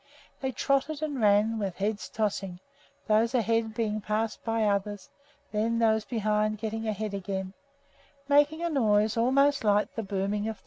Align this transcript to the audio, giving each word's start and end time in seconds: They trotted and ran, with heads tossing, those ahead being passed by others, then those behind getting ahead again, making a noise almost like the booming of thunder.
They 0.41 0.51
trotted 0.51 1.03
and 1.03 1.21
ran, 1.21 1.59
with 1.59 1.75
heads 1.77 2.09
tossing, 2.09 2.59
those 3.05 3.35
ahead 3.35 3.75
being 3.75 4.01
passed 4.01 4.43
by 4.43 4.63
others, 4.63 5.09
then 5.51 5.77
those 5.77 6.05
behind 6.05 6.57
getting 6.57 6.87
ahead 6.87 7.13
again, 7.13 7.53
making 8.27 8.63
a 8.63 8.69
noise 8.71 9.15
almost 9.15 9.63
like 9.63 9.93
the 9.93 10.01
booming 10.01 10.47
of 10.47 10.57
thunder. 10.57 10.59